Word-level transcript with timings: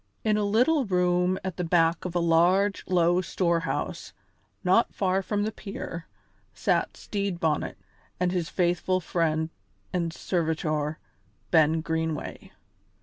In 0.23 0.35
a 0.35 0.43
little 0.43 0.83
room 0.85 1.37
at 1.43 1.57
the 1.57 1.63
back 1.63 2.05
of 2.05 2.15
a 2.15 2.19
large, 2.19 2.83
low 2.87 3.21
storehouse, 3.21 4.13
not 4.63 4.95
far 4.95 5.21
from 5.21 5.43
the 5.43 5.51
pier, 5.51 6.07
sat 6.55 6.97
Stede 6.97 7.39
Bonnet 7.39 7.77
and 8.19 8.31
his 8.31 8.49
faithful 8.49 8.99
friend 8.99 9.51
and 9.93 10.11
servitor, 10.11 10.97
Ben 11.51 11.81
Greenway. 11.81 12.51